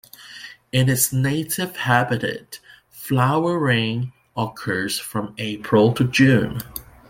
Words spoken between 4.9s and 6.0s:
from April